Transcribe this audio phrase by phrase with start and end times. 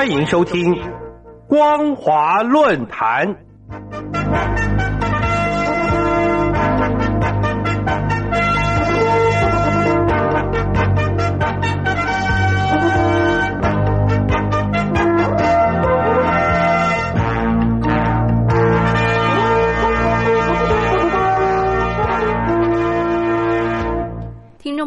[0.00, 0.74] 欢迎收听
[1.46, 3.28] 《光华论坛》。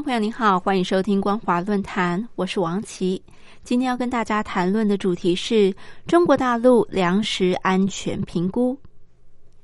[0.03, 3.23] 朋友您好，欢迎收听光华论坛，我是王琦。
[3.63, 5.73] 今天要跟大家谈论的主题是
[6.05, 8.77] 中国大陆粮食安全评估。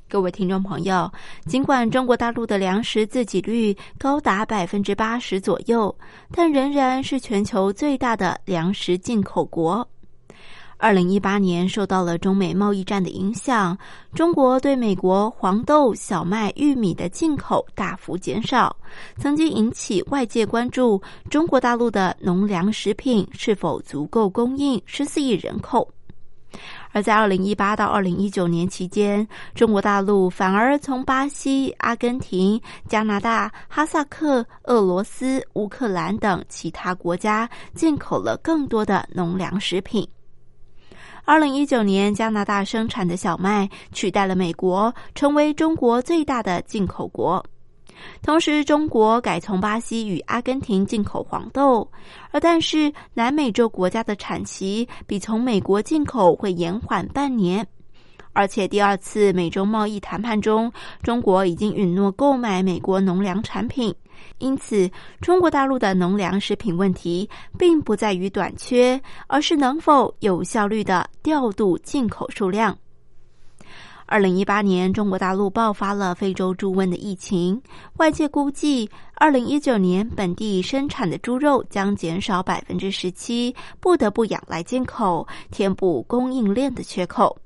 [0.07, 1.11] 各位听众朋友，
[1.45, 5.93] 尽管中国大陆的粮食自给率高达百分之八十左右，
[6.31, 9.85] 但仍然是全球最大的粮食进口国。
[10.81, 13.77] 二零一八年受到了中美贸易战的影响，
[14.13, 18.73] 中国对美国黄豆、小麦、玉米的进口大幅减少，
[19.17, 25.85] 曾经引起外界关注中国大陆的农粮食品是否足够供应十四亿人口。
[26.93, 40.07] 而在二零一八到二零一九年期间，中国大陆反而从巴西、阿根廷、加拿大、哈萨克、俄罗斯、乌克兰等其他国家进口了更多的农粮食品。
[41.29, 47.45] 二零一九年，加拿大生产的小麦取代了美国，成为中国最大的进口国。
[48.23, 51.87] 同时，中国改从巴西与阿根廷进口黄豆，
[52.31, 57.63] 而但是南美洲国家的产期比从美国进口会延缓半年。
[58.33, 60.71] 而且，第二次美洲贸易谈判中，
[61.03, 63.93] 中国已经允诺购买美国农粮产品。
[64.37, 64.89] 因此，
[65.21, 72.77] 中国大陆的农粮食品问题并不在于短缺，而是能否有效率的调度进口数量。
[74.05, 77.61] 二零一八年，中国大陆爆发了非洲猪瘟的疫情，
[77.97, 87.37] 外界估计，二零一九年本地生产的猪肉将减少百分之十七，不得不仰赖进口，填补供应链的缺口。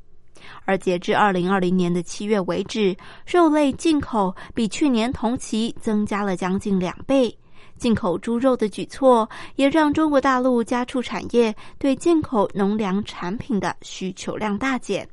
[0.66, 2.96] 而截至二零二零年的七月为止，
[3.26, 7.36] 肉类进口比去年同期增加了将近两倍。
[7.78, 15.08] 进口猪肉的举措也让中国大陆家畜产业对进口农粮产品的需求量大减。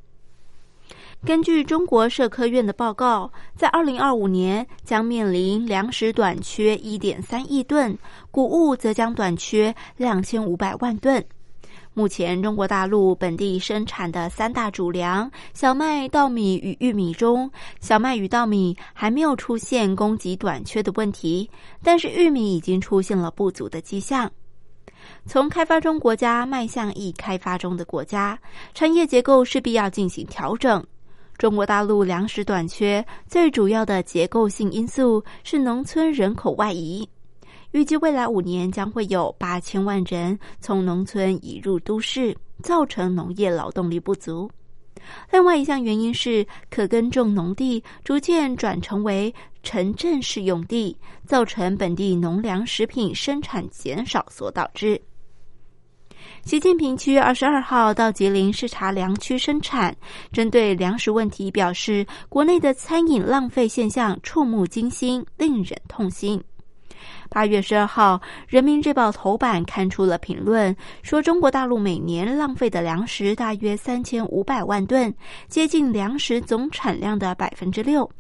[1.24, 7.96] 根据中国社科院的报告，在二零二五年将面临粮食短缺一点三亿吨，
[8.30, 11.22] 谷物则将短缺两千五百万吨。
[12.00, 21.50] 目前，中国大陆本地生产的三大主粮——小麦、稻米与玉米中，小麦与稻米还没有出现供给短缺的问题，
[21.82, 24.30] 但是玉米已经出现了不足的迹象。
[25.26, 28.38] 从开发中国家迈向已开发中的国家，
[28.72, 30.82] 产业结构势必要进行调整。
[31.36, 37.06] 中国大陆粮食短缺最主要的结构性因素是农村人口外移。
[37.72, 44.50] 预计未来五年将会有八千万人从农村移入都市，造成农业劳动力不足。
[45.30, 49.32] 另外一项原因是可耕种农地逐渐转成为
[49.62, 55.00] 城镇式用地，造成本地农粮食品生产减少所导致。
[56.44, 59.96] 习近平七月二十二号到吉林视察粮区生产，
[60.32, 66.42] 针对粮食问题表示，国内的餐饮浪费现象触目惊心，令人痛心。
[67.28, 68.16] 八月十二号，
[68.48, 75.14] 《人民日报》头版刊出了评论，说中国大陆每年浪费的粮食大约三千五百万吨，
[75.48, 78.10] 接近粮食总产量的百分之六。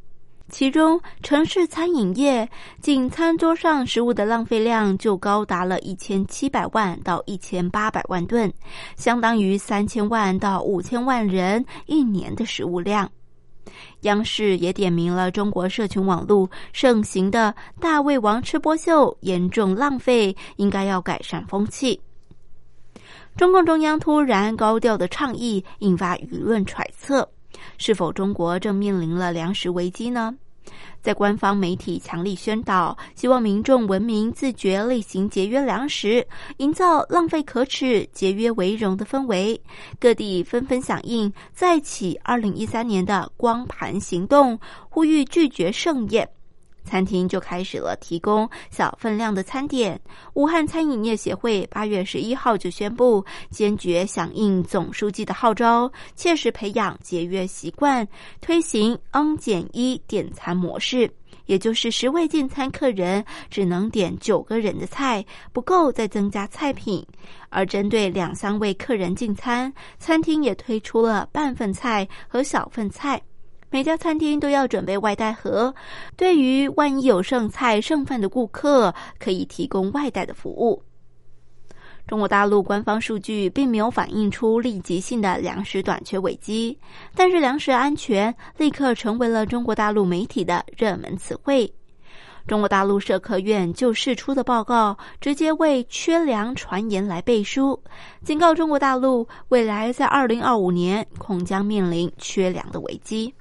[0.48, 2.48] 其中，城市餐饮业
[2.80, 8.52] 仅餐桌上食物的浪费量就高达了一千七百万到一千八百万吨，
[8.96, 13.08] 相当于三千万到五千万人一年的食物量。
[14.02, 22.00] 央视也点名了中国社群网络盛行的大胃王吃播秀，严重浪费，应该要改善风气。
[23.36, 27.26] 中共中央突然高调的倡议，引发舆论揣测：
[27.78, 30.34] 是否中国正面临了粮食危机呢？
[31.02, 36.26] 在官方媒体强力宣导，希望民众文明自觉，例行节约粮食，
[36.58, 39.60] 营造浪费可耻、节约为荣的氛围。
[39.98, 44.58] 各地纷纷响应，再起二零一三年的光盘行动，
[44.88, 46.28] 呼吁拒绝盛宴。
[46.84, 50.00] 餐厅就开始了提供小分量的餐点。
[50.34, 58.06] 武汉餐饮业协会八月十一号就宣布，坚决响应总书记的号召，切实培养节约习惯，
[58.40, 61.10] 推行 N 减一点餐模式，
[61.46, 67.06] 也就是十位进餐客人只能点九个人的菜，不够再增加菜品。
[67.48, 73.20] 而针对两三位客人进餐，餐厅也推出了半份菜和小份菜。
[73.72, 75.72] 每家餐厅都要准备外带盒，
[76.16, 80.82] 对于万一有剩菜剩饭的顾客，可以提供外带的服务。
[82.04, 86.76] 中国大陆官方数据并没有反映出立即性的粮食短缺危机，
[87.14, 91.72] 但是粮食安全立刻成为了中国大陆媒体的热门词汇。
[92.48, 97.80] 中国大陆社科院就释出的报告，直接为缺粮传言来背书，
[98.24, 103.32] 警告中国大陆未来在二零二五年恐将面临缺粮的危机。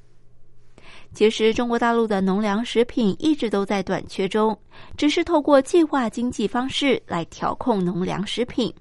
[1.11, 4.57] 其实，中国大陆的农粮食品一直都在短缺中，
[4.95, 8.73] 只是透过计划经济方式来调控农粮食品。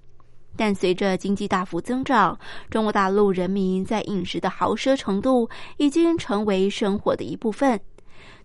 [0.56, 2.38] 但随着经济大幅增长，
[2.68, 7.80] 中国大陆人民在饮食的豪奢程度已经成为生活的一部分。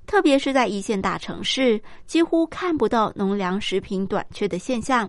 [0.05, 5.07] 特别是在一线大城市，几乎看不到农粮食品短缺的现象；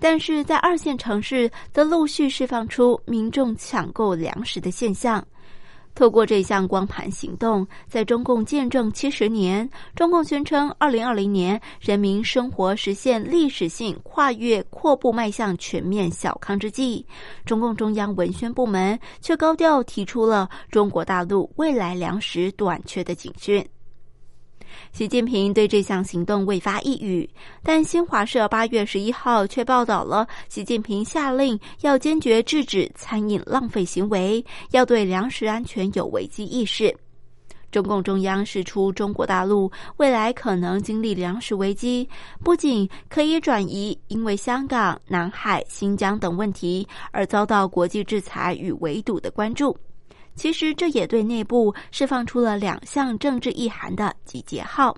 [0.00, 5.24] 但是在二线城市，则陆续释放出民众抢购粮食的现象。
[5.94, 17.04] 透过这项光盘行动，在中共建政七十年，中共宣称二零二零年人民生活实现历史性跨越，阔步迈向全面小康之际，
[17.44, 23.64] 中共中央文宣部门却高调提出了中国大陆未来粮食短缺的警讯。
[24.92, 27.28] 习近平对这项行动未发一语，
[27.62, 36.94] 但新华社八月十一号却报道了习近平下令要坚决制止餐饮浪费行为，要对粮食安全有危机意识。
[37.70, 42.06] 中共中央释出中国大陆未来可能经历粮食危机，
[42.44, 49.74] 不仅可以转移因为香港、南海、新疆等问题而遭到国际制裁与围堵的关注。
[50.34, 54.96] 其实，这也对内部释放出了两项政治意涵的集结号。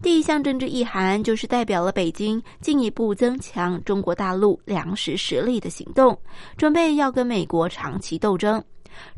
[0.00, 6.16] 第一项政治意涵就是代表了北京进一步增强中国大陆粮食实力的行动，
[6.56, 8.62] 准备要跟美国长期斗争。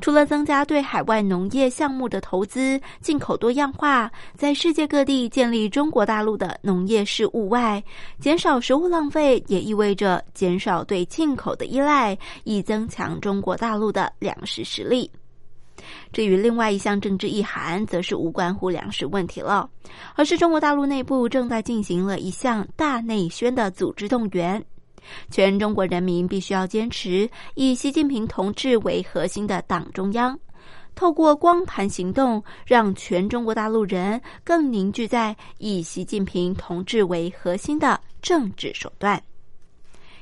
[0.00, 7.82] 除了增加对海外农业项目的投资、进口多样化，在世界各地建立中国大陆的农业事务外，
[8.18, 15.10] 减少食物浪费也意味着减少对进口的依赖，以增强中国大陆的粮食实力。
[16.12, 19.68] 至于另外一项政治意涵，则是无关乎粮食问题了，
[20.14, 24.62] 而是中国大陆内部正在进行了一项大内宣的组织动员。
[25.30, 30.38] 全中国人民必须要坚持以习近平同志为核心的党中央，
[30.94, 39.22] 透过光盘行动，让全中国大陆人更凝聚在以习近平同志为核心的政治手段。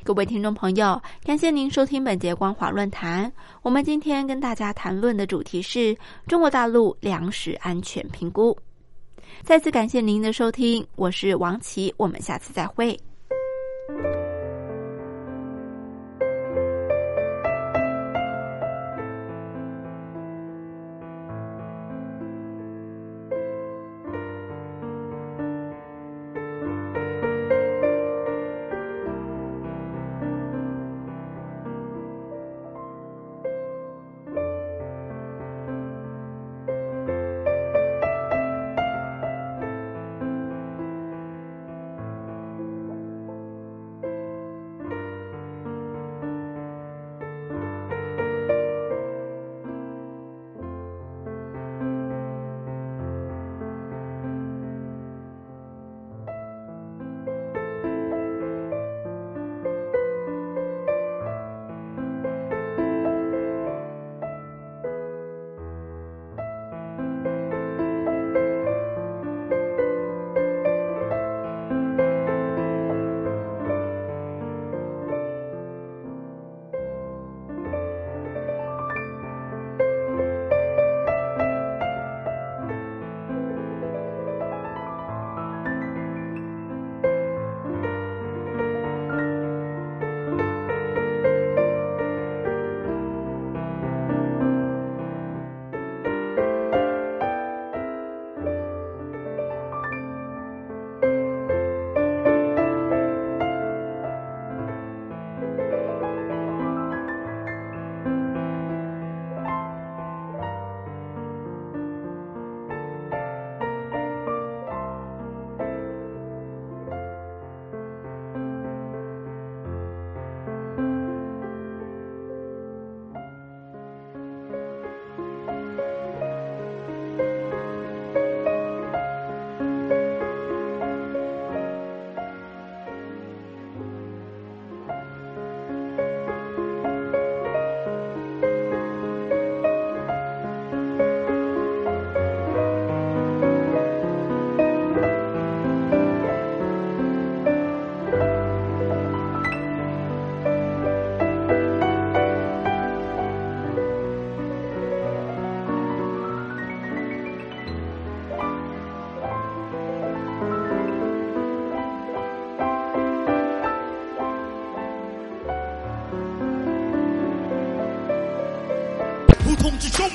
[0.04, 3.30] 各位听众朋友，感谢您收听本节光华论坛。
[3.60, 5.94] 我们今天跟大家谈论的主题是
[6.26, 8.56] 中国大陆粮食安全评估。
[9.42, 12.98] 再次感谢您的收听，我是王琦，我们下次再会。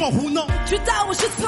[0.03, 1.47] 我糊弄，知道我是错，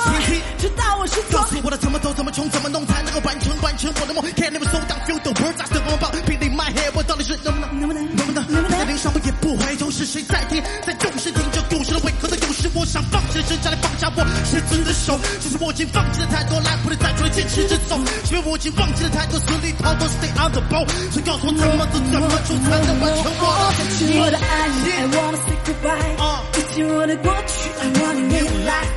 [0.58, 1.42] 知道我是错。
[1.42, 7.68] 告诉我的怎么走，怎么冲，怎么弄才能够完成完成我的梦？Can't never slow down, feel the words I still on 爆，Beating my head，我到底是能不能？
[7.82, 8.16] 能不能？
[8.16, 8.48] 能不能？
[8.48, 8.88] 能不能？
[8.88, 18.00] 脸上我也不回头，是谁在听，在重视听着故事的为何的有时我想放弃了挣扎来放下我失尊的手，其实我已经放弃了太多，来不及再出来坚持着走，
[18.32, 23.04] 因为我已经忘记了太多，死里逃脱 stay on the boat，所以告诉我怎么走，怎么做才能？
[23.04, 26.16] 完成我的再见我的爱，I wanna say goodbye。
[26.56, 28.92] 再见我的过去，I wanna live life。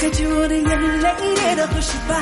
[0.00, 0.68] 再见我的眼
[1.00, 2.12] 泪，跌倒和失败。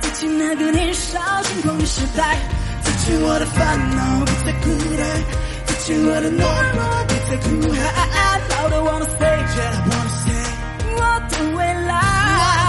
[0.00, 2.38] 擦去那个年少轻狂的时代。
[2.82, 4.66] 再去我的烦恼，不再孤
[4.98, 5.02] 单。
[5.66, 6.42] 再去我的懦
[6.74, 7.80] 弱，不再哭喊。
[8.60, 10.28] All I wanna say, Yeah, I wanna say，
[10.96, 10.98] 我
[11.30, 11.32] 的。
[11.56, 12.59] 未来。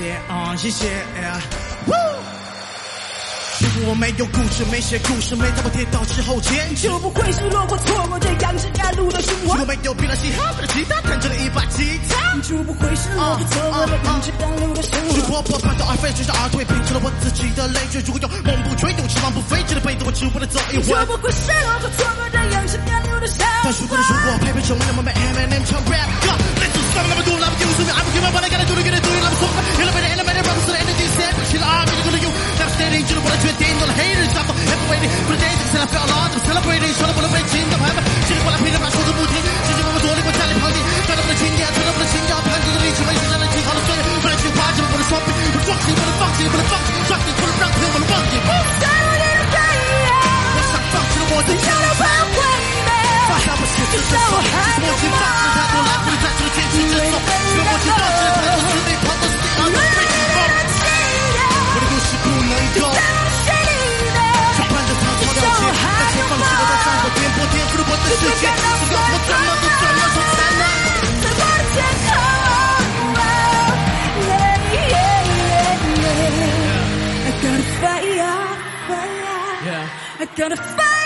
[0.00, 1.32] 耶耶啊耶耶
[1.86, 1.92] ，Woo！
[3.60, 6.88] 如果我没有故事，没写故事，没在我跌倒之后坚持。
[6.88, 9.66] 就不会是落过错过这样是赶路的生活如果。
[9.68, 12.40] 没有比了嘻哈，背了吉他，弹着了一把吉他。
[12.40, 15.36] 就不会是落过错过这样是赶路的生是活。
[15.36, 18.00] 活泼半途而废，随着而退，拼成了我自己的累赘。
[18.08, 20.96] 如果有梦不追，有翅膀不飞，这个辈子我只为了走一回就。
[21.04, 26.08] 不会是落过错过这样是赶路的生但如果的如果配备成那么美 Eminem 唱 rap
[27.00, 28.74] God Let's do something I'm doing I'm using me I'm giving what I gotta do
[28.76, 29.48] to get it through I'm so
[29.80, 32.30] elevated elevated rubber to the energy set 起了 I'm gonna you
[32.60, 33.40] Never standing 知道我的
[68.10, 70.64] 颠覆了我的世界，只要我怎么走怎么走才能。
[77.22, 78.38] I got a fire,
[78.88, 79.84] fire.
[80.18, 80.99] I got a fire in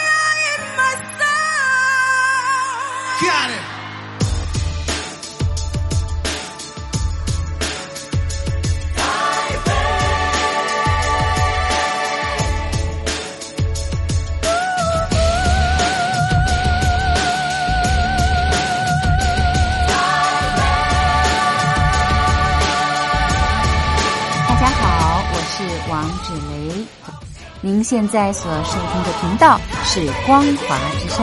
[27.84, 31.22] 现在所收听的频道是光华之声，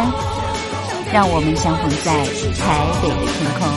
[1.12, 2.14] 让我们相逢在
[2.60, 3.68] 台北的天空。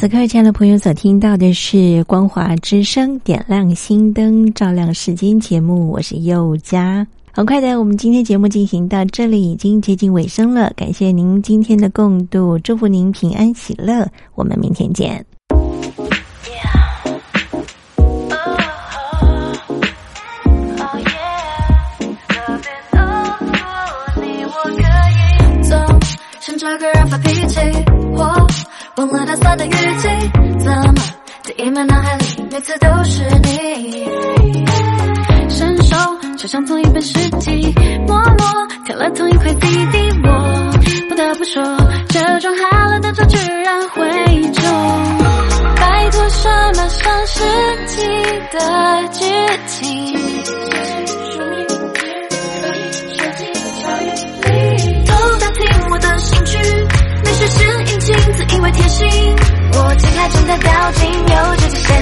[0.00, 7.06] 此刻，亲爱的朋友，所听到的是光华之声点亮心灯，照亮世间节目，我是佑佳。
[7.32, 10.72] 很快的，我们今天节目进行到这里，已经接近尾声了。
[10.74, 14.08] 感谢您今天的共度，祝福您平安喜乐。
[14.34, 15.22] 我们明天见。
[25.68, 25.78] 总
[26.40, 27.60] 想找个人发脾气，
[29.06, 30.08] 忘了打算的语气，
[30.58, 30.94] 怎么
[31.42, 34.06] 在一秒脑海里每次都是你？
[35.48, 35.96] 伸手
[36.36, 37.74] 就像同一本诗集，
[38.06, 38.46] 默默
[38.86, 40.70] 看了同一块 CD，我
[41.08, 41.62] 不得不说，
[42.08, 44.06] 这种好了的错居然会
[44.52, 44.62] 中。
[45.76, 47.42] 拜托，什么上世
[47.86, 48.06] 纪
[48.52, 49.24] 的剧
[49.66, 50.18] 情？
[55.06, 56.58] 都打听我的兴趣，
[57.40, 59.08] 只是殷勤，自以为贴心。
[59.72, 61.99] 我竟还真的掉进有这个陷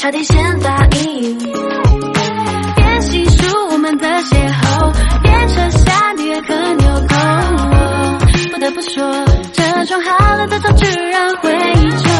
[0.00, 1.38] 差点先答应，
[2.74, 4.90] 变心数我们的邂逅，
[5.20, 7.14] 变成下一颗纽扣。
[8.50, 12.10] 不得不说，这种好了的道具让回忆中。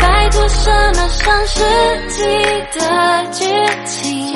[0.00, 1.60] 拜托什么上世
[2.08, 2.24] 纪
[2.78, 3.44] 的剧
[3.84, 4.32] 情？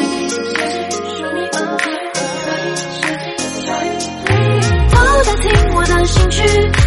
[4.90, 6.43] 都打听我的心绪，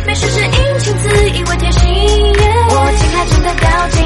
[0.06, 1.82] 没事质殷勤，自以为贴心。
[2.72, 3.99] 我竟还真的掉进。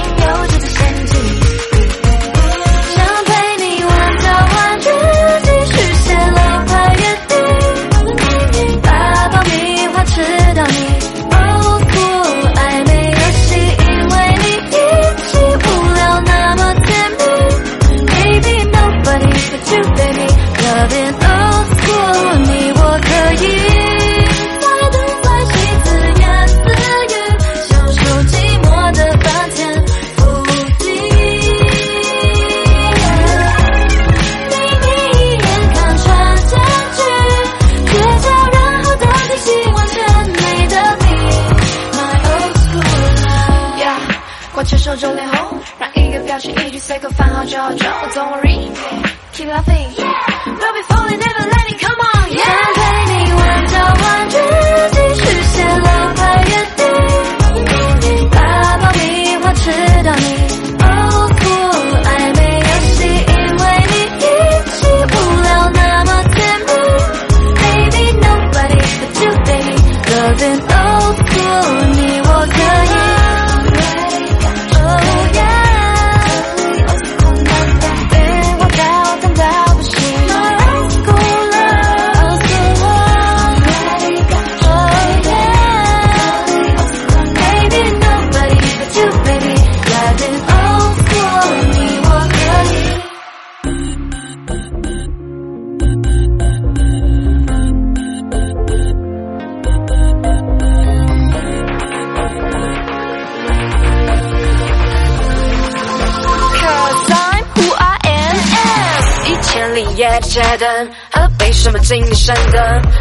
[110.64, 112.34] 灯河北什么精灵山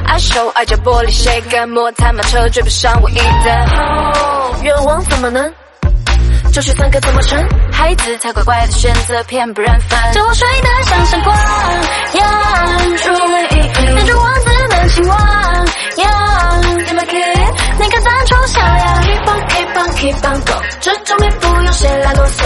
[0.04, 5.48] 爱修爱叫玻璃鞋跟摩擦马车追不上我一人愿望怎么能
[6.52, 7.38] 就去三课怎么成？
[7.72, 9.98] 孩子才乖乖的选择偏不认分。
[10.12, 11.34] 觉我睡得像闪光
[12.12, 13.16] ，yang，穿
[14.06, 15.16] 着我们的星光
[15.96, 16.94] ，yang，看
[17.78, 18.02] 你看
[18.48, 22.44] 小羊 keep on keep on keep on go，这种面不用谁来啰嗦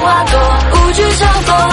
[0.00, 0.40] 花朵
[0.72, 1.71] 无惧嘲讽